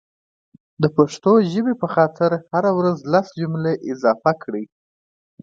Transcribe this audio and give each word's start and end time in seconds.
دا 0.81 0.87
پښتو 0.97 1.31
ژبې 1.51 1.73
په 1.81 1.87
خاطر 1.95 2.31
هره 2.53 2.71
ورځ 2.79 2.97
لس 3.13 3.27
جملي 3.39 3.73
اضافه 3.91 4.31
کړئ 4.43 4.63